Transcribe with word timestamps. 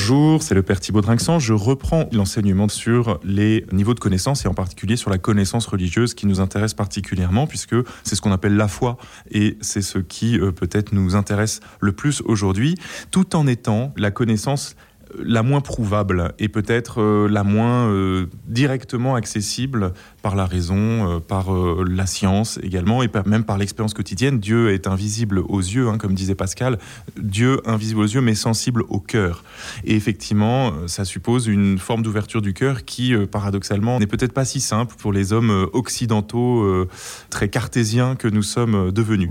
Bonjour, 0.00 0.44
c'est 0.44 0.54
le 0.54 0.62
Père 0.62 0.78
Thibaut 0.78 1.00
Drinxan. 1.00 1.40
Je 1.40 1.52
reprends 1.52 2.08
l'enseignement 2.12 2.68
sur 2.68 3.18
les 3.24 3.66
niveaux 3.72 3.94
de 3.94 3.98
connaissance 3.98 4.44
et 4.44 4.48
en 4.48 4.54
particulier 4.54 4.94
sur 4.94 5.10
la 5.10 5.18
connaissance 5.18 5.66
religieuse 5.66 6.14
qui 6.14 6.28
nous 6.28 6.38
intéresse 6.38 6.72
particulièrement 6.72 7.48
puisque 7.48 7.74
c'est 8.04 8.14
ce 8.14 8.20
qu'on 8.20 8.30
appelle 8.30 8.54
la 8.54 8.68
foi 8.68 8.96
et 9.32 9.58
c'est 9.60 9.82
ce 9.82 9.98
qui 9.98 10.38
euh, 10.38 10.52
peut-être 10.52 10.92
nous 10.92 11.16
intéresse 11.16 11.58
le 11.80 11.90
plus 11.90 12.22
aujourd'hui, 12.24 12.76
tout 13.10 13.34
en 13.34 13.48
étant 13.48 13.92
la 13.96 14.12
connaissance 14.12 14.76
la 15.18 15.42
moins 15.42 15.60
prouvable 15.60 16.32
et 16.38 16.48
peut-être 16.48 17.00
euh, 17.00 17.28
la 17.28 17.44
moins 17.44 17.88
euh, 17.88 18.26
directement 18.46 19.14
accessible 19.14 19.92
par 20.22 20.36
la 20.36 20.46
raison, 20.46 21.16
euh, 21.16 21.18
par 21.20 21.48
la 21.52 22.06
science 22.06 22.58
également 22.62 23.02
et 23.02 23.10
même 23.26 23.44
par 23.44 23.58
l'expérience 23.58 23.94
quotidienne. 23.94 24.38
Dieu 24.38 24.72
est 24.72 24.86
invisible 24.86 25.38
aux 25.38 25.60
yeux, 25.60 25.88
hein, 25.88 25.98
comme 25.98 26.14
disait 26.14 26.34
Pascal. 26.34 26.78
Dieu 27.16 27.60
invisible 27.66 28.00
aux 28.00 28.06
yeux 28.06 28.20
mais 28.20 28.34
sensible 28.34 28.84
au 28.88 29.00
cœur. 29.00 29.44
Et 29.84 29.94
effectivement, 29.94 30.72
ça 30.86 31.04
suppose 31.04 31.46
une 31.46 31.78
forme 31.78 32.02
d'ouverture 32.02 32.42
du 32.42 32.54
cœur 32.54 32.84
qui, 32.84 33.14
paradoxalement, 33.30 33.98
n'est 33.98 34.06
peut-être 34.06 34.32
pas 34.32 34.44
si 34.44 34.60
simple 34.60 34.94
pour 34.98 35.12
les 35.12 35.32
hommes 35.32 35.68
occidentaux 35.72 36.86
très 37.30 37.48
cartésiens 37.48 38.16
que 38.16 38.28
nous 38.28 38.42
sommes 38.42 38.92
devenus. 38.92 39.30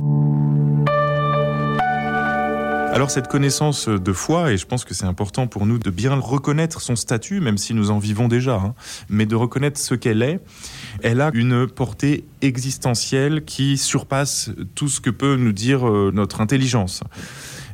Alors 2.97 3.11
cette 3.11 3.27
connaissance 3.27 3.89
de 3.89 4.11
foi, 4.11 4.53
et 4.53 4.57
je 4.57 4.65
pense 4.65 4.83
que 4.83 4.95
c'est 4.95 5.05
important 5.05 5.45
pour 5.45 5.67
nous 5.67 5.77
de 5.77 5.91
bien 5.91 6.15
reconnaître 6.15 6.81
son 6.81 6.95
statut, 6.95 7.41
même 7.41 7.59
si 7.59 7.75
nous 7.75 7.91
en 7.91 7.99
vivons 7.99 8.27
déjà, 8.27 8.55
hein, 8.55 8.73
mais 9.07 9.27
de 9.27 9.35
reconnaître 9.35 9.79
ce 9.79 9.93
qu'elle 9.93 10.23
est, 10.23 10.39
elle 11.03 11.21
a 11.21 11.29
une 11.35 11.67
portée 11.67 12.25
existentielle 12.41 13.45
qui 13.45 13.77
surpasse 13.77 14.49
tout 14.73 14.87
ce 14.87 14.99
que 14.99 15.11
peut 15.11 15.35
nous 15.35 15.51
dire 15.51 15.87
euh, 15.87 16.09
notre 16.11 16.41
intelligence. 16.41 17.03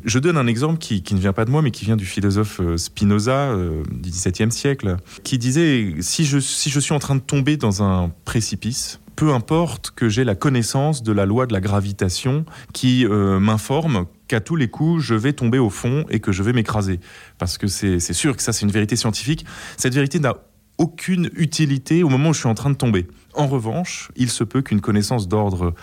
Je 0.04 0.20
donne 0.20 0.36
un 0.38 0.46
exemple 0.46 0.78
qui, 0.78 1.02
ne 1.14 1.20
vient 1.20 1.32
pas 1.32 1.46
de 1.46 1.52
moi, 1.52 1.62
mais 1.62 1.72
qui 1.72 1.86
vient 1.86 1.96
du 1.96 2.06
philosophe 2.06 2.60
euh, 2.60 2.76
Spinoza 2.76 3.32
euh, 3.32 3.82
du 3.92 4.10
XVIIe 4.10 4.52
siècle, 4.52 4.98
qui 5.24 5.38
disait 5.38 5.96
si 6.02 6.26
je, 6.26 6.40
si 6.40 6.70
je 6.70 6.82
suis 6.82 6.94
en 6.94 7.00
train 7.00 7.16
de 7.16 7.22
tomber 7.22 7.56
dans 7.56 7.82
un 7.82 8.12
précipice, 8.26 9.00
peu 9.16 9.34
importe 9.34 9.92
que 9.96 10.10
j'ai 10.10 10.26
la 10.26 10.36
connaissance 10.36 11.02
de 11.02 11.14
la 11.14 11.26
loi 11.26 11.46
de 11.46 11.54
la 11.54 11.62
gravitation 11.62 12.44
qui 12.74 13.06
m'informe 13.06 14.08
qu'à 14.28 14.40
tous 14.40 14.56
les 14.56 14.68
coups, 14.68 15.04
je 15.04 15.16
vais 15.16 15.34
tomber 15.34 15.60
au 15.60 15.70
fond 15.70 16.06
et 16.10 16.20
que 16.20 16.32
je 16.32 16.44
vais 16.44 16.54
m'écraser. 16.54 17.00
Parce 17.38 17.58
que 17.58 17.68
c'est 17.68 18.00
sûr 18.00 18.36
que 18.36 18.44
ça, 18.44 18.54
c'est 18.54 18.66
une 18.66 18.72
vérité 18.72 18.96
scientifique. 18.96 19.46
Cette 19.78 19.94
vérité 19.94 20.20
n'a 20.20 20.36
aucune 20.78 21.30
utilité 21.36 22.04
au 22.04 22.10
moment 22.10 22.30
où 22.30 22.34
je 22.34 22.40
suis 22.40 22.50
en 22.50 22.56
train 22.56 22.70
de 22.70 22.76
tomber. 22.76 23.08
En 23.36 23.48
revanche, 23.48 24.12
il 24.16 24.30
se 24.30 24.44
peut 24.44 24.62
qu'une 24.62 24.82
connaissance 24.82 25.28
d'ordre 25.28 25.74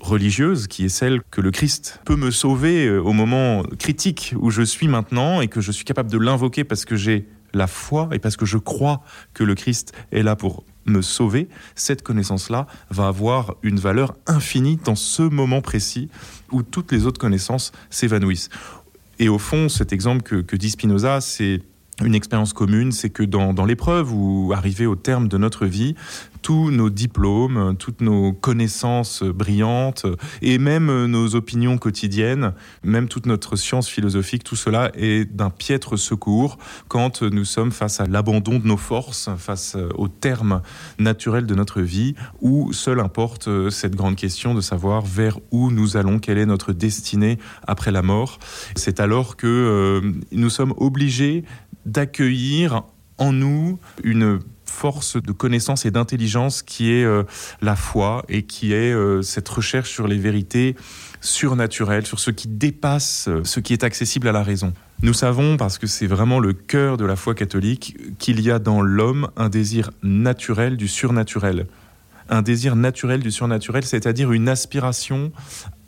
religieuse, 0.00 0.66
qui 0.66 0.84
est 0.84 0.90
celle 0.90 1.22
que 1.30 1.40
le 1.40 1.50
Christ 1.50 2.00
peut 2.04 2.16
me 2.16 2.30
sauver 2.30 2.86
euh, 2.86 3.00
au 3.00 3.12
moment 3.12 3.62
critique 3.78 4.34
où 4.38 4.50
je 4.50 4.62
suis 4.62 4.86
maintenant 4.86 5.40
et 5.40 5.48
que 5.48 5.62
je 5.62 5.72
suis 5.72 5.84
capable 5.84 6.10
de 6.10 6.18
l'invoquer 6.18 6.62
parce 6.62 6.84
que 6.84 6.94
j'ai 6.94 7.26
la 7.54 7.66
foi 7.66 8.10
et 8.12 8.18
parce 8.18 8.36
que 8.36 8.44
je 8.44 8.58
crois 8.58 9.02
que 9.32 9.44
le 9.44 9.54
Christ 9.54 9.92
est 10.12 10.22
là 10.22 10.36
pour 10.36 10.64
me 10.86 11.02
sauver, 11.02 11.48
cette 11.74 12.02
connaissance-là 12.02 12.66
va 12.90 13.08
avoir 13.08 13.56
une 13.62 13.78
valeur 13.78 14.14
infinie 14.26 14.78
dans 14.84 14.94
ce 14.94 15.22
moment 15.22 15.60
précis 15.60 16.08
où 16.50 16.62
toutes 16.62 16.92
les 16.92 17.06
autres 17.06 17.20
connaissances 17.20 17.72
s'évanouissent. 17.90 18.50
Et 19.18 19.28
au 19.28 19.38
fond, 19.38 19.68
cet 19.68 19.92
exemple 19.92 20.22
que, 20.22 20.36
que 20.36 20.56
dit 20.56 20.70
Spinoza, 20.70 21.20
c'est 21.20 21.62
une 22.02 22.14
expérience 22.14 22.52
commune, 22.52 22.92
c'est 22.92 23.10
que 23.10 23.22
dans, 23.22 23.64
l'épreuve 23.64 24.12
ou 24.12 24.52
arrivé 24.52 24.86
au 24.86 24.96
terme 24.96 25.28
de 25.28 25.38
notre 25.38 25.66
vie, 25.66 25.94
tous 26.42 26.70
nos 26.70 26.90
diplômes, 26.90 27.74
toutes 27.78 28.02
nos 28.02 28.32
connaissances 28.32 29.22
brillantes 29.22 30.04
et 30.42 30.58
même 30.58 31.06
nos 31.06 31.36
opinions 31.36 31.78
quotidiennes, 31.78 32.52
même 32.82 33.08
toute 33.08 33.24
notre 33.24 33.56
science 33.56 33.88
philosophique, 33.88 34.44
tout 34.44 34.56
cela 34.56 34.90
est 34.94 35.24
d'un 35.24 35.48
piètre 35.48 35.98
secours 35.98 36.58
quand 36.88 37.22
nous 37.22 37.46
sommes 37.46 37.72
face 37.72 38.00
à 38.00 38.06
l'abandon 38.06 38.58
de 38.58 38.66
nos 38.66 38.76
forces, 38.76 39.30
face 39.38 39.76
au 39.94 40.08
terme 40.08 40.60
naturel 40.98 41.46
de 41.46 41.54
notre 41.54 41.80
vie, 41.80 42.14
où 42.42 42.72
seul 42.74 43.00
importe 43.00 43.48
cette 43.70 43.94
grande 43.94 44.16
question 44.16 44.52
de 44.52 44.60
savoir 44.60 45.02
vers 45.02 45.38
où 45.50 45.70
nous 45.70 45.96
allons, 45.96 46.18
quelle 46.18 46.38
est 46.38 46.46
notre 46.46 46.72
destinée 46.72 47.38
après 47.66 47.90
la 47.90 48.02
mort. 48.02 48.38
C'est 48.76 49.00
alors 49.00 49.36
que 49.36 49.46
euh, 49.46 50.12
nous 50.32 50.50
sommes 50.50 50.74
obligés 50.76 51.44
d'accueillir 51.86 52.82
en 53.18 53.32
nous 53.32 53.78
une 54.02 54.40
force 54.74 55.16
de 55.22 55.32
connaissance 55.32 55.86
et 55.86 55.90
d'intelligence 55.90 56.62
qui 56.62 56.92
est 56.92 57.04
euh, 57.04 57.22
la 57.62 57.76
foi 57.76 58.24
et 58.28 58.42
qui 58.42 58.72
est 58.72 58.92
euh, 58.92 59.22
cette 59.22 59.48
recherche 59.48 59.90
sur 59.90 60.08
les 60.08 60.18
vérités 60.18 60.74
surnaturelles, 61.20 62.06
sur 62.06 62.18
ce 62.18 62.30
qui 62.30 62.48
dépasse 62.48 63.28
euh, 63.28 63.42
ce 63.44 63.60
qui 63.60 63.72
est 63.72 63.84
accessible 63.84 64.28
à 64.28 64.32
la 64.32 64.42
raison. 64.42 64.72
Nous 65.02 65.14
savons, 65.14 65.56
parce 65.56 65.78
que 65.78 65.86
c'est 65.86 66.06
vraiment 66.06 66.40
le 66.40 66.52
cœur 66.52 66.96
de 66.96 67.04
la 67.04 67.16
foi 67.16 67.34
catholique, 67.34 67.96
qu'il 68.18 68.40
y 68.40 68.50
a 68.50 68.58
dans 68.58 68.82
l'homme 68.82 69.28
un 69.36 69.48
désir 69.48 69.90
naturel 70.02 70.76
du 70.76 70.88
surnaturel. 70.88 71.66
Un 72.28 72.42
désir 72.42 72.74
naturel 72.74 73.20
du 73.20 73.30
surnaturel, 73.30 73.84
c'est-à-dire 73.84 74.32
une 74.32 74.48
aspiration 74.48 75.30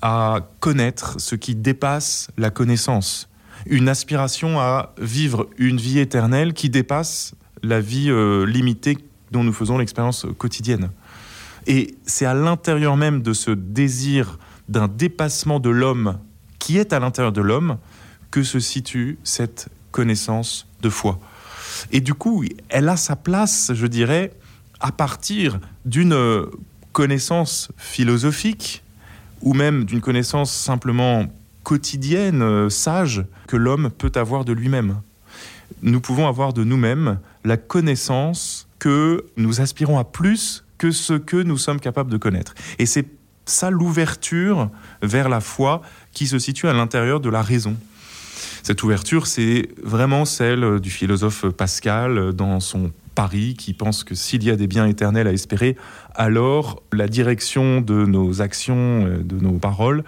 à 0.02 0.48
connaître 0.60 1.16
ce 1.18 1.34
qui 1.34 1.54
dépasse 1.54 2.28
la 2.36 2.50
connaissance. 2.50 3.28
Une 3.64 3.88
aspiration 3.88 4.60
à 4.60 4.94
vivre 4.98 5.48
une 5.56 5.78
vie 5.78 5.98
éternelle 5.98 6.52
qui 6.52 6.68
dépasse 6.68 7.34
la 7.62 7.80
vie 7.80 8.10
euh, 8.10 8.44
limitée 8.44 8.98
dont 9.30 9.42
nous 9.42 9.52
faisons 9.52 9.78
l'expérience 9.78 10.26
quotidienne. 10.38 10.90
Et 11.66 11.96
c'est 12.06 12.26
à 12.26 12.34
l'intérieur 12.34 12.96
même 12.96 13.22
de 13.22 13.32
ce 13.32 13.50
désir 13.50 14.38
d'un 14.68 14.88
dépassement 14.88 15.58
de 15.58 15.70
l'homme 15.70 16.18
qui 16.58 16.78
est 16.78 16.92
à 16.92 17.00
l'intérieur 17.00 17.32
de 17.32 17.40
l'homme 17.40 17.78
que 18.30 18.42
se 18.42 18.60
situe 18.60 19.18
cette 19.24 19.68
connaissance 19.90 20.66
de 20.82 20.88
foi. 20.88 21.18
Et 21.92 22.00
du 22.00 22.14
coup, 22.14 22.44
elle 22.68 22.88
a 22.88 22.96
sa 22.96 23.16
place, 23.16 23.72
je 23.74 23.86
dirais, 23.86 24.32
à 24.80 24.92
partir 24.92 25.58
d'une 25.84 26.46
connaissance 26.92 27.70
philosophique 27.76 28.82
ou 29.42 29.54
même 29.54 29.84
d'une 29.84 30.00
connaissance 30.00 30.52
simplement 30.52 31.26
quotidienne, 31.66 32.42
euh, 32.42 32.70
sage, 32.70 33.24
que 33.48 33.56
l'homme 33.56 33.90
peut 33.90 34.12
avoir 34.14 34.44
de 34.44 34.52
lui-même 34.52 35.00
nous 35.82 36.00
pouvons 36.00 36.26
avoir 36.26 36.52
de 36.52 36.64
nous-mêmes 36.64 37.18
la 37.44 37.56
connaissance 37.56 38.68
que 38.78 39.24
nous 39.36 39.60
aspirons 39.60 39.98
à 39.98 40.04
plus 40.04 40.64
que 40.78 40.90
ce 40.90 41.14
que 41.14 41.36
nous 41.36 41.56
sommes 41.56 41.80
capables 41.80 42.10
de 42.10 42.16
connaître. 42.16 42.54
Et 42.78 42.86
c'est 42.86 43.06
ça 43.46 43.70
l'ouverture 43.70 44.70
vers 45.02 45.28
la 45.28 45.40
foi 45.40 45.82
qui 46.12 46.26
se 46.26 46.38
situe 46.38 46.68
à 46.68 46.72
l'intérieur 46.72 47.20
de 47.20 47.30
la 47.30 47.42
raison. 47.42 47.76
Cette 48.62 48.82
ouverture, 48.82 49.26
c'est 49.26 49.68
vraiment 49.82 50.24
celle 50.24 50.80
du 50.80 50.90
philosophe 50.90 51.46
Pascal 51.50 52.32
dans 52.32 52.58
son 52.58 52.90
Paris 53.14 53.54
qui 53.56 53.72
pense 53.72 54.04
que 54.04 54.14
s'il 54.14 54.42
y 54.44 54.50
a 54.50 54.56
des 54.56 54.66
biens 54.66 54.86
éternels 54.86 55.28
à 55.28 55.32
espérer, 55.32 55.76
alors 56.14 56.82
la 56.92 57.06
direction 57.06 57.80
de 57.80 58.04
nos 58.04 58.42
actions, 58.42 59.04
de 59.04 59.38
nos 59.40 59.52
paroles, 59.52 60.04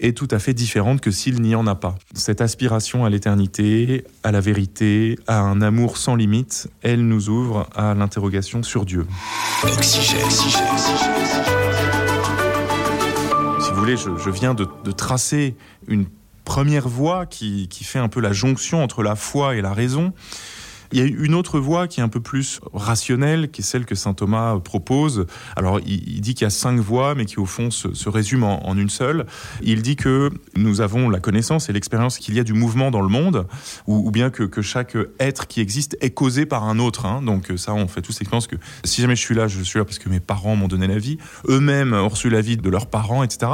est 0.00 0.16
tout 0.16 0.28
à 0.30 0.38
fait 0.38 0.54
différente 0.54 1.00
que 1.00 1.10
s'il 1.10 1.40
n'y 1.40 1.54
en 1.54 1.66
a 1.66 1.74
pas. 1.74 1.94
Cette 2.14 2.40
aspiration 2.40 3.04
à 3.04 3.10
l'éternité, 3.10 4.04
à 4.22 4.32
la 4.32 4.40
vérité, 4.40 5.18
à 5.26 5.40
un 5.40 5.60
amour 5.62 5.96
sans 5.96 6.16
limite, 6.16 6.68
elle 6.82 7.06
nous 7.06 7.28
ouvre 7.28 7.68
à 7.74 7.94
l'interrogation 7.94 8.62
sur 8.62 8.84
Dieu. 8.84 9.06
Si 9.80 10.00
vous 13.70 13.76
voulez, 13.76 13.96
je, 13.96 14.30
viens 14.30 14.54
de, 14.54 14.66
tracer 14.92 15.56
une 15.88 16.06
première 16.44 16.88
voie 16.88 17.26
qui, 17.26 17.68
qui 17.68 17.84
fait 17.84 17.98
un 17.98 18.08
peu 18.08 18.20
la 18.20 18.32
jonction 18.32 18.82
entre 18.82 19.02
la 19.02 19.16
foi 19.16 19.56
et 19.56 19.62
la 19.62 19.72
raison. 19.72 20.12
Il 20.92 20.98
y 20.98 21.02
a 21.02 21.04
une 21.04 21.34
autre 21.34 21.58
voie 21.58 21.88
qui 21.88 22.00
est 22.00 22.02
un 22.02 22.08
peu 22.08 22.20
plus 22.20 22.60
rationnelle, 22.72 23.50
qui 23.50 23.60
est 23.60 23.64
celle 23.64 23.84
que 23.84 23.94
saint 23.94 24.14
Thomas 24.14 24.58
propose. 24.60 25.26
Alors, 25.56 25.80
il, 25.86 26.20
dit 26.20 26.34
qu'il 26.34 26.44
y 26.44 26.46
a 26.46 26.50
cinq 26.50 26.78
voies, 26.78 27.14
mais 27.14 27.24
qui 27.24 27.38
au 27.38 27.46
fond 27.46 27.70
se, 27.70 28.08
résument 28.08 28.68
en, 28.68 28.76
une 28.76 28.90
seule. 28.90 29.26
Il 29.62 29.82
dit 29.82 29.96
que 29.96 30.30
nous 30.56 30.80
avons 30.80 31.08
la 31.08 31.20
connaissance 31.20 31.68
et 31.68 31.72
l'expérience 31.72 32.18
qu'il 32.18 32.34
y 32.34 32.40
a 32.40 32.44
du 32.44 32.52
mouvement 32.52 32.90
dans 32.90 33.00
le 33.00 33.08
monde, 33.08 33.46
ou, 33.86 34.10
bien 34.10 34.30
que, 34.30 34.62
chaque 34.62 34.96
être 35.20 35.46
qui 35.46 35.60
existe 35.60 35.96
est 36.00 36.10
causé 36.10 36.46
par 36.46 36.64
un 36.64 36.78
autre. 36.78 37.06
Hein. 37.06 37.22
Donc 37.22 37.52
ça, 37.56 37.74
on 37.74 37.86
fait 37.88 38.02
tous 38.02 38.18
l'expérience 38.18 38.46
que 38.46 38.56
si 38.84 39.00
jamais 39.02 39.16
je 39.16 39.20
suis 39.20 39.34
là, 39.34 39.48
je 39.48 39.62
suis 39.62 39.78
là 39.78 39.84
parce 39.84 39.98
que 39.98 40.08
mes 40.08 40.20
parents 40.20 40.56
m'ont 40.56 40.68
donné 40.68 40.86
la 40.86 40.98
vie, 40.98 41.18
eux-mêmes 41.48 41.92
ont 41.92 42.08
reçu 42.08 42.30
la 42.30 42.40
vie 42.40 42.56
de 42.56 42.70
leurs 42.70 42.86
parents, 42.86 43.22
etc. 43.22 43.52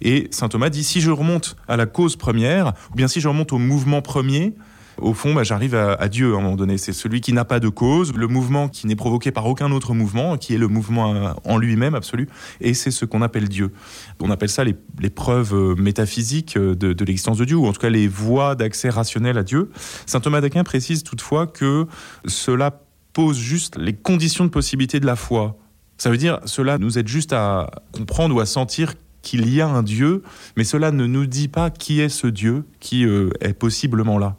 Et 0.00 0.28
saint 0.30 0.48
Thomas 0.48 0.70
dit 0.70 0.84
si 0.84 1.00
je 1.00 1.10
remonte 1.10 1.56
à 1.68 1.76
la 1.76 1.86
cause 1.86 2.16
première, 2.16 2.74
ou 2.92 2.96
bien 2.96 3.08
si 3.08 3.20
je 3.20 3.28
remonte 3.28 3.52
au 3.52 3.58
mouvement 3.58 4.02
premier, 4.02 4.54
au 5.00 5.14
fond, 5.14 5.34
bah, 5.34 5.42
j'arrive 5.42 5.74
à, 5.74 6.08
Dieu 6.08 6.34
à 6.34 6.38
un 6.38 6.40
moment 6.40 6.56
donné. 6.56 6.78
C'est 6.78 6.92
celui 6.92 7.20
qui 7.20 7.32
n'a 7.32 7.44
pas 7.44 7.60
de 7.60 7.68
cause, 7.68 8.14
le 8.14 8.28
mouvement 8.28 8.68
qui 8.68 8.86
n'est 8.86 8.96
provoqué 8.96 9.30
par 9.32 9.46
aucun 9.46 9.70
autre 9.72 9.94
mouvement, 9.94 10.36
qui 10.36 10.54
est 10.54 10.58
le 10.58 10.68
mouvement 10.68 11.14
euh, 11.14 11.32
en 11.44 11.58
lui-même 11.58 11.94
absolu, 11.94 12.28
et 12.60 12.74
c'est 12.74 12.90
ce 12.90 13.04
qu'on 13.04 13.22
appelle 13.22 13.48
Dieu. 13.48 13.72
On 14.20 14.30
appelle 14.30 14.48
ça 14.48 14.64
les, 14.64 14.74
preuves 15.10 15.54
euh, 15.54 15.74
métaphysiques 15.76 16.56
euh, 16.56 16.74
de, 16.74 17.04
l'existence 17.04 17.38
de 17.38 17.44
Dieu, 17.44 17.56
ou 17.56 17.66
en 17.66 17.72
tout 17.72 17.80
cas 17.80 17.90
les 17.90 18.08
voies 18.08 18.54
d'accès 18.54 18.90
rationnel 18.90 19.38
à 19.38 19.42
Dieu. 19.42 19.70
Saint 20.06 20.20
Thomas 20.20 20.40
d'Aquin 20.40 20.64
précise 20.64 21.02
toutefois 21.02 21.46
que 21.46 21.86
cela 22.26 22.82
pose 23.12 23.38
juste 23.38 23.76
les 23.76 23.94
conditions 23.94 24.44
de 24.44 24.50
possibilité 24.50 25.00
de 25.00 25.06
la 25.06 25.16
foi. 25.16 25.56
Ça 25.98 26.10
veut 26.10 26.16
dire, 26.16 26.40
cela 26.44 26.78
nous 26.78 26.98
aide 26.98 27.08
juste 27.08 27.32
à 27.32 27.70
comprendre 27.92 28.34
ou 28.34 28.40
à 28.40 28.46
sentir 28.46 28.94
qu'il 29.22 29.52
y 29.52 29.60
a 29.60 29.68
un 29.68 29.82
Dieu, 29.82 30.22
mais 30.56 30.64
cela 30.64 30.92
ne 30.92 31.04
nous 31.06 31.26
dit 31.26 31.48
pas 31.48 31.70
qui 31.70 32.00
est 32.00 32.08
ce 32.08 32.26
Dieu 32.26 32.64
qui 32.78 33.04
est 33.04 33.52
possiblement 33.52 34.16
là. 34.16 34.36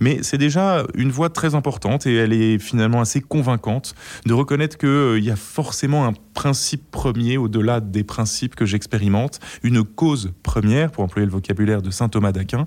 Mais 0.00 0.18
c'est 0.22 0.38
déjà 0.38 0.84
une 0.94 1.10
voie 1.10 1.30
très 1.30 1.54
importante 1.54 2.06
et 2.06 2.14
elle 2.14 2.32
est 2.32 2.58
finalement 2.58 3.00
assez 3.00 3.20
convaincante 3.20 3.94
de 4.26 4.32
reconnaître 4.32 4.78
qu'il 4.78 4.88
euh, 4.88 5.18
y 5.18 5.30
a 5.30 5.36
forcément 5.36 6.06
un 6.06 6.12
principe 6.34 6.90
premier 6.90 7.36
au-delà 7.36 7.80
des 7.80 8.04
principes 8.04 8.54
que 8.54 8.66
j'expérimente, 8.66 9.40
une 9.62 9.84
cause 9.84 10.32
première, 10.42 10.90
pour 10.90 11.04
employer 11.04 11.26
le 11.26 11.32
vocabulaire 11.32 11.82
de 11.82 11.90
saint 11.90 12.08
Thomas 12.08 12.32
d'Aquin. 12.32 12.66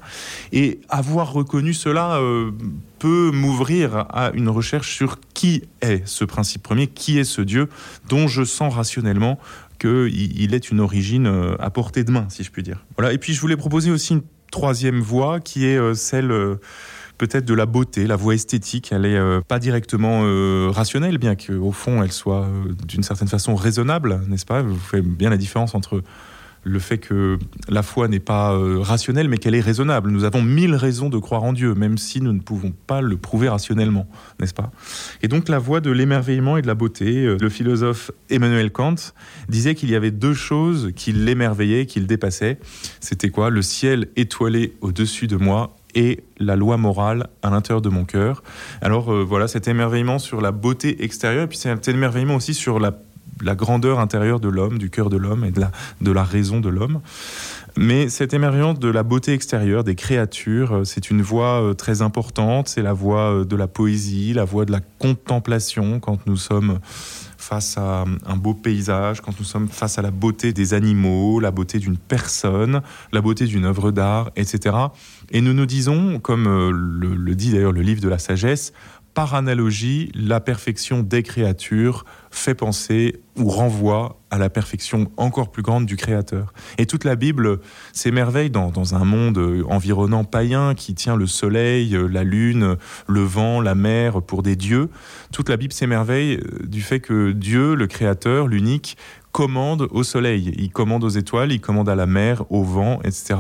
Et 0.52 0.82
avoir 0.90 1.34
reconnu 1.34 1.74
cela 1.74 2.18
euh, 2.18 2.52
peut 3.00 3.32
m'ouvrir 3.34 4.06
à 4.10 4.32
une 4.34 4.50
recherche 4.50 4.96
sur 4.96 5.20
qui 5.34 5.64
est 5.82 6.08
ce 6.08 6.26
principe 6.26 6.64
premier, 6.64 6.88
qui 6.88 7.20
est 7.20 7.24
ce 7.24 7.42
Dieu 7.42 7.70
dont 8.10 8.28
je 8.28 8.44
sens 8.44 8.74
rationnellement 8.74 9.40
qu'il 9.80 10.54
est 10.54 10.72
une 10.72 10.80
origine 10.80 11.28
euh, 11.28 11.56
à 11.60 11.70
portée 11.70 12.04
de 12.04 12.12
main, 12.12 12.28
si 12.30 12.44
je 12.44 12.52
puis 12.52 12.64
dire. 12.64 12.86
Voilà. 12.98 13.14
Et 13.14 13.18
puis 13.18 13.34
je 13.34 13.42
voulais 13.42 13.58
proposer 13.58 13.92
aussi 13.92 14.14
une 14.14 14.22
troisième 14.52 15.02
voie 15.02 15.40
qui 15.40 15.66
est 15.66 15.78
euh, 15.78 15.94
celle 15.94 16.32
peut-être 17.18 17.46
de 17.46 17.54
la 17.54 17.66
beauté, 17.66 18.08
la 18.08 18.16
voie 18.16 18.36
esthétique. 18.36 18.92
Elle 18.92 19.06
est 19.06 19.42
pas 19.48 19.60
directement 19.60 20.22
rationnelle, 20.72 21.18
bien 21.18 21.36
qu'au 21.36 21.72
fond 21.72 22.04
elle 22.04 22.12
soit 22.12 22.48
d'une 22.88 23.04
certaine 23.04 23.28
façon 23.28 23.56
raisonnable, 23.56 24.22
n'est-ce 24.28 24.46
pas? 24.46 24.62
Vous 24.62 24.78
faites 24.78 25.06
bien 25.06 25.30
la 25.30 25.38
différence 25.38 25.76
entre 25.76 26.02
le 26.66 26.80
fait 26.80 26.98
que 26.98 27.38
la 27.70 27.84
foi 27.84 28.08
n'est 28.08 28.20
pas 28.20 28.54
euh, 28.54 28.80
rationnelle, 28.80 29.30
mais 29.30 29.38
qu'elle 29.38 29.54
est 29.56 29.62
raisonnable. 29.62 30.10
Nous 30.10 30.24
avons 30.24 30.42
mille 30.42 30.76
raisons 30.76 31.10
de 31.10 31.18
croire 31.20 31.44
en 31.44 31.54
Dieu, 31.54 31.76
même 31.76 31.98
si 31.98 32.22
nous 32.22 32.34
ne 32.34 32.40
pouvons 32.40 32.74
pas 32.88 33.02
le 33.02 33.18
prouver 33.18 33.48
rationnellement, 33.48 34.08
n'est-ce 34.40 34.54
pas? 34.54 34.72
Et 35.22 35.28
donc 35.28 35.48
la 35.48 35.60
voie 35.60 35.80
de 35.80 35.92
l'émerveillement 35.92 36.58
et 36.58 36.64
de 36.64 36.68
la 36.68 36.74
beauté, 36.74 37.26
euh, 37.26 37.38
le 37.40 37.50
philosophe 37.50 38.12
Emmanuel 38.30 38.72
Kant 38.72 38.96
disait 39.48 39.76
qu'il 39.76 39.92
y 39.92 39.96
avait 39.96 40.12
deux 40.12 40.34
choses 40.34 40.92
qui 40.96 41.14
l'émerveillaient, 41.14 41.86
qui 41.86 42.00
le 42.00 42.08
dépassaient. 42.08 42.58
C'était 43.00 43.30
quoi? 43.30 43.52
Le 43.52 43.62
ciel 43.62 44.08
étoilé 44.16 44.74
au-dessus 44.82 45.28
de 45.28 45.38
moi 45.38 45.76
et 45.96 46.24
la 46.38 46.56
loi 46.56 46.78
morale 46.78 47.28
à 47.42 47.50
l'intérieur 47.50 47.82
de 47.82 47.90
mon 47.90 48.06
cœur. 48.06 48.44
Alors 48.82 49.12
euh, 49.12 49.24
voilà, 49.24 49.48
cet 49.48 49.68
émerveillement 49.68 50.20
sur 50.20 50.42
la 50.42 50.52
beauté 50.52 51.04
extérieure, 51.04 51.44
et 51.44 51.48
puis 51.48 51.58
cet 51.58 51.88
émerveillement 51.88 52.36
aussi 52.36 52.54
sur 52.54 52.80
la 52.80 52.92
la 53.42 53.56
grandeur 53.56 54.00
intérieure 54.00 54.40
de 54.40 54.50
l'homme, 54.50 54.78
du 54.78 54.90
cœur 54.90 55.10
de 55.10 55.18
l'homme 55.18 55.44
et 55.44 55.52
de 55.52 55.60
la, 55.60 55.72
de 56.02 56.12
la 56.12 56.24
raison 56.24 56.60
de 56.60 56.70
l'homme. 56.70 57.02
Mais 57.78 58.08
cette 58.08 58.34
émergence 58.34 58.80
de 58.80 58.88
la 58.88 59.04
beauté 59.04 59.34
extérieure 59.34 59.84
des 59.84 59.96
créatures, 59.96 60.74
euh, 60.78 60.84
c'est 60.86 61.10
une 61.10 61.22
voie 61.22 61.62
euh, 61.62 61.74
très 61.74 62.02
importante, 62.02 62.70
c'est 62.70 62.82
la 62.82 62.94
voie 62.94 63.34
euh, 63.34 63.44
de 63.44 63.58
la 63.58 63.68
poésie, 63.68 64.32
la 64.32 64.46
voie 64.46 64.64
de 64.64 64.72
la 64.72 64.80
contemplation 64.80 66.00
quand 66.00 66.26
nous 66.26 66.38
sommes 66.38 66.80
face 67.38 67.78
à 67.78 68.06
un 68.26 68.38
beau 68.38 68.54
paysage, 68.54 69.20
quand 69.20 69.38
nous 69.38 69.46
sommes 69.46 69.68
face 69.68 70.00
à 70.00 70.02
la 70.02 70.12
beauté 70.12 70.54
des 70.54 70.74
animaux, 70.74 71.42
la 71.42 71.52
beauté 71.52 71.78
d'une 71.80 71.98
personne, 71.98 72.82
la 73.12 73.20
beauté 73.20 73.46
d'une 73.46 73.66
œuvre 73.66 73.92
d'art, 73.92 74.32
etc. 74.38 74.76
Et 75.32 75.42
nous 75.42 75.54
nous 75.54 75.66
disons, 75.66 76.20
comme 76.20 76.48
le 76.48 77.36
dit 77.36 77.52
d'ailleurs 77.52 77.74
le 77.74 77.82
livre 77.82 78.02
de 78.02 78.10
la 78.10 78.18
sagesse, 78.18 78.74
par 79.16 79.34
analogie, 79.34 80.12
la 80.14 80.42
perfection 80.42 81.02
des 81.02 81.24
créatures 81.24 82.06
fait 82.32 82.54
penser 82.54 83.22
ou 83.38 83.50
renvoie 83.50 84.20
à 84.30 84.38
la 84.38 84.50
perfection 84.50 85.10
encore 85.16 85.52
plus 85.52 85.64
grande 85.64 85.86
du 85.86 85.96
Créateur. 85.96 86.54
Et 86.78 86.86
toute 86.86 87.06
la 87.06 87.16
Bible 87.16 87.60
s'émerveille 87.94 88.50
dans, 88.50 88.94
un 88.94 89.06
monde 89.06 89.64
environnant 89.70 90.26
païen 90.26 90.74
qui 90.76 90.94
tient 90.94 91.16
le 91.16 91.28
soleil, 91.28 91.98
la 92.12 92.26
lune, 92.26 92.76
le 93.08 93.22
vent, 93.22 93.62
la 93.62 93.74
mer 93.74 94.22
pour 94.22 94.44
des 94.44 94.58
dieux. 94.58 94.90
Toute 95.32 95.48
la 95.48 95.56
Bible 95.56 95.72
s'émerveille 95.72 96.42
du 96.66 96.82
fait 96.82 97.00
que 97.00 97.32
Dieu, 97.32 97.74
le 97.74 97.88
Créateur, 97.88 98.48
l'unique, 98.48 98.98
commande 99.36 99.90
au 99.92 100.04
soleil, 100.04 100.54
il 100.58 100.72
commande 100.72 101.04
aux 101.04 101.10
étoiles, 101.10 101.52
il 101.52 101.60
commande 101.60 101.90
à 101.90 101.96
la 101.96 102.06
mer, 102.06 102.50
au 102.50 102.64
vent, 102.64 103.02
etc. 103.04 103.36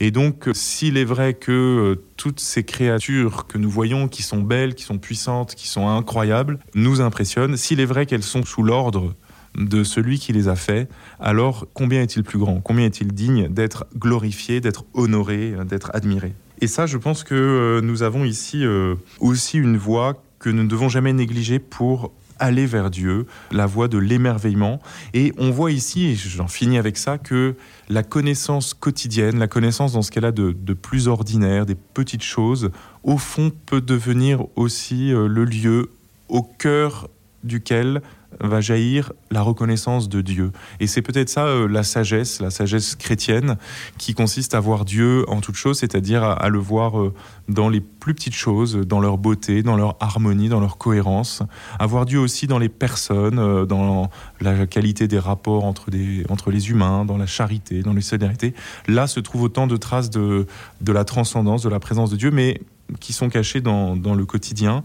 Et 0.00 0.10
donc, 0.10 0.48
s'il 0.54 0.96
est 0.96 1.04
vrai 1.04 1.34
que 1.34 1.52
euh, 1.52 2.04
toutes 2.16 2.40
ces 2.40 2.64
créatures 2.64 3.46
que 3.46 3.56
nous 3.56 3.70
voyons, 3.70 4.08
qui 4.08 4.24
sont 4.24 4.40
belles, 4.40 4.74
qui 4.74 4.82
sont 4.82 4.98
puissantes, 4.98 5.54
qui 5.54 5.68
sont 5.68 5.88
incroyables, 5.88 6.58
nous 6.74 7.00
impressionnent, 7.00 7.56
s'il 7.56 7.78
est 7.78 7.84
vrai 7.84 8.06
qu'elles 8.06 8.24
sont 8.24 8.44
sous 8.44 8.64
l'ordre 8.64 9.14
de 9.56 9.84
celui 9.84 10.18
qui 10.18 10.32
les 10.32 10.48
a 10.48 10.56
fait, 10.56 10.88
alors 11.20 11.68
combien 11.74 12.02
est-il 12.02 12.24
plus 12.24 12.40
grand? 12.40 12.60
Combien 12.60 12.86
est-il 12.86 13.12
digne 13.12 13.46
d'être 13.46 13.86
glorifié, 13.96 14.60
d'être 14.60 14.84
honoré, 14.94 15.54
d'être 15.64 15.92
admiré? 15.94 16.34
Et 16.60 16.66
ça, 16.66 16.86
je 16.86 16.98
pense 16.98 17.22
que 17.22 17.36
euh, 17.36 17.80
nous 17.82 18.02
avons 18.02 18.24
ici 18.24 18.64
euh, 18.64 18.96
aussi 19.20 19.58
une 19.58 19.76
voie 19.76 20.24
que 20.40 20.50
nous 20.50 20.64
ne 20.64 20.68
devons 20.68 20.88
jamais 20.88 21.12
négliger 21.12 21.60
pour 21.60 22.10
aller 22.38 22.66
vers 22.66 22.90
Dieu, 22.90 23.26
la 23.50 23.66
voie 23.66 23.88
de 23.88 23.98
l'émerveillement. 23.98 24.80
Et 25.14 25.32
on 25.38 25.50
voit 25.50 25.72
ici, 25.72 26.06
et 26.06 26.14
j'en 26.14 26.48
finis 26.48 26.78
avec 26.78 26.96
ça, 26.96 27.18
que 27.18 27.54
la 27.88 28.02
connaissance 28.02 28.74
quotidienne, 28.74 29.38
la 29.38 29.48
connaissance 29.48 29.92
dans 29.92 30.02
ce 30.02 30.10
qu'elle 30.10 30.24
a 30.24 30.32
de, 30.32 30.52
de, 30.52 30.74
plus 30.74 31.08
ordinaire, 31.08 31.66
des 31.66 31.74
petites 31.74 32.22
choses, 32.22 32.70
au 33.02 33.18
fond 33.18 33.50
peut 33.66 33.80
devenir 33.80 34.44
aussi 34.56 35.12
euh, 35.12 35.28
le 35.28 35.44
lieu 35.44 35.90
au 36.28 36.42
cœur 36.42 37.08
duquel 37.44 38.02
va 38.40 38.60
jaillir 38.60 39.12
la 39.30 39.42
reconnaissance 39.42 40.08
de 40.08 40.20
Dieu. 40.20 40.52
Et 40.80 40.86
c'est 40.86 41.02
peut-être 41.02 41.28
ça 41.28 41.46
euh, 41.46 41.68
la 41.68 41.82
sagesse, 41.82 42.40
la 42.40 42.50
sagesse 42.50 42.94
chrétienne, 42.94 43.56
qui 43.98 44.14
consiste 44.14 44.54
à 44.54 44.60
voir 44.60 44.84
Dieu 44.84 45.24
en 45.28 45.40
toute 45.40 45.56
chose, 45.56 45.78
c'est-à-dire 45.78 46.22
à, 46.22 46.48
le 46.48 46.58
voir 46.58 47.00
euh, 47.00 47.14
dans 47.48 47.68
les 47.68 47.80
plus 47.80 48.14
petites 48.14 48.34
choses, 48.34 48.76
dans 48.76 49.00
leur 49.00 49.18
beauté, 49.18 49.62
dans 49.62 49.76
leur 49.76 49.96
harmonie, 50.00 50.48
dans 50.48 50.60
leur 50.60 50.78
cohérence, 50.78 51.42
à 51.78 51.86
voir 51.86 52.06
Dieu 52.06 52.18
aussi 52.18 52.46
dans 52.46 52.58
les 52.58 52.68
personnes, 52.68 53.38
euh, 53.38 53.64
dans 53.64 54.10
la 54.40 54.66
qualité 54.66 55.08
des 55.08 55.18
rapports 55.18 55.64
entre, 55.64 55.90
des, 55.90 56.24
entre 56.28 56.50
les 56.50 56.70
humains, 56.70 57.04
dans 57.04 57.18
la 57.18 57.26
charité, 57.26 57.82
dans 57.82 57.92
les 57.92 58.02
solidarités. 58.02 58.54
Là 58.88 59.06
se 59.06 59.20
trouvent 59.20 59.42
autant 59.42 59.66
de 59.66 59.76
traces 59.76 60.10
de, 60.10 60.46
de 60.80 60.92
la 60.92 61.04
transcendance, 61.04 61.62
de 61.62 61.68
la 61.68 61.80
présence 61.80 62.10
de 62.10 62.16
Dieu, 62.16 62.30
mais 62.30 62.60
qui 63.00 63.12
sont 63.12 63.28
cachés 63.28 63.60
dans, 63.60 63.94
le 63.94 64.24
quotidien. 64.24 64.84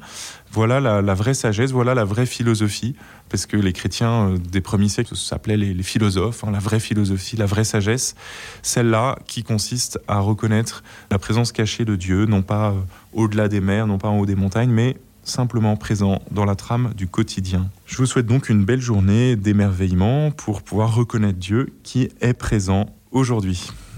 Voilà 0.51 0.79
la, 0.79 1.13
vraie 1.13 1.33
sagesse, 1.33 1.71
voilà 1.71 1.93
la 1.93 2.03
vraie 2.03 2.25
philosophie, 2.25 2.95
parce 3.29 3.45
que 3.45 3.55
les 3.57 3.73
chrétiens 3.73 4.29
euh, 4.29 4.37
des 4.37 4.61
premiers 4.61 4.89
siècles 4.89 5.15
s'appelaient 5.15 5.57
les, 5.57 5.73
les, 5.73 5.83
philosophes, 5.83 6.43
hein, 6.43 6.51
la 6.51 6.59
vraie 6.59 6.79
philosophie, 6.79 7.37
la 7.37 7.45
vraie 7.45 7.63
sagesse, 7.63 8.15
celle-là 8.61 9.17
qui 9.27 9.43
consiste 9.43 9.99
à 10.07 10.19
reconnaître 10.19 10.83
la 11.09 11.19
présence 11.19 11.51
cachée 11.51 11.85
de 11.85 11.95
Dieu, 11.95 12.25
non 12.25 12.41
pas 12.41 12.71
euh, 12.71 12.79
au-delà 13.13 13.47
des 13.47 13.61
mers, 13.61 13.87
non 13.87 13.97
pas 13.97 14.09
en 14.09 14.19
haut 14.19 14.25
des 14.25 14.35
montagnes, 14.35 14.71
mais 14.71 14.97
simplement 15.23 15.77
présent 15.77 16.21
dans 16.31 16.45
la 16.45 16.55
trame 16.55 16.93
du 16.95 17.07
quotidien. 17.07 17.69
Je 17.85 17.97
vous 17.97 18.05
souhaite 18.05 18.25
donc 18.25 18.49
une 18.49 18.65
belle 18.65 18.81
journée 18.81 19.35
d'émerveillement 19.35 20.31
pour 20.31 20.61
pouvoir 20.61 20.95
reconnaître 20.95 21.39
Dieu 21.39 21.73
qui 21.83 22.09
est 22.21 22.33
présent 22.33 22.87
aujourd'hui. 23.11 23.69